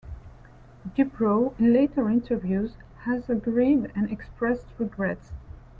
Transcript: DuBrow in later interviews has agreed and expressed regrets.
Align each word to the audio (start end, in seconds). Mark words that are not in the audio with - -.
DuBrow 0.97 1.53
in 1.59 1.73
later 1.73 2.09
interviews 2.09 2.73
has 3.01 3.29
agreed 3.29 3.91
and 3.93 4.11
expressed 4.11 4.65
regrets. 4.79 5.31